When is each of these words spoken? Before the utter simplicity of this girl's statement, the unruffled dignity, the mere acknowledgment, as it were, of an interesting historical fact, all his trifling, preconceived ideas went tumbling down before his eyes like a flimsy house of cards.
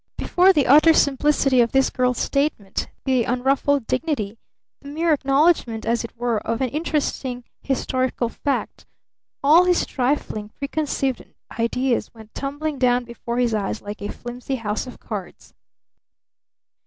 Before 0.17 0.51
the 0.51 0.65
utter 0.65 0.93
simplicity 0.95 1.61
of 1.61 1.73
this 1.73 1.91
girl's 1.91 2.17
statement, 2.17 2.87
the 3.05 3.23
unruffled 3.23 3.85
dignity, 3.85 4.39
the 4.81 4.87
mere 4.87 5.13
acknowledgment, 5.13 5.85
as 5.85 6.03
it 6.03 6.17
were, 6.17 6.39
of 6.39 6.59
an 6.59 6.69
interesting 6.69 7.43
historical 7.61 8.27
fact, 8.27 8.87
all 9.43 9.65
his 9.65 9.85
trifling, 9.85 10.49
preconceived 10.57 11.23
ideas 11.59 12.11
went 12.15 12.33
tumbling 12.33 12.79
down 12.79 13.03
before 13.05 13.37
his 13.37 13.53
eyes 13.53 13.83
like 13.83 14.01
a 14.01 14.11
flimsy 14.11 14.55
house 14.55 14.87
of 14.87 14.99
cards. 14.99 15.53